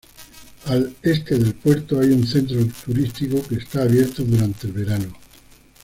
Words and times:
Al 0.65 0.95
este 1.03 1.37
del 1.37 1.53
puerto, 1.53 1.99
hay 1.99 2.09
un 2.09 2.25
centro 2.25 2.57
turístico 2.83 3.39
que 3.47 3.57
está 3.57 3.83
abierto 3.83 4.23
durante 4.23 4.65
el 4.65 4.73
verano. 4.73 5.15